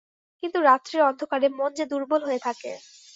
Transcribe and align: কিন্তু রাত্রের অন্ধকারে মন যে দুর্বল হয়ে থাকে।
কিন্তু 0.43 0.59
রাত্রের 0.61 1.01
অন্ধকারে 1.03 1.47
মন 1.51 1.71
যে 1.73 1.85
দুর্বল 1.91 2.21
হয়ে 2.25 2.41
থাকে। 2.41 2.71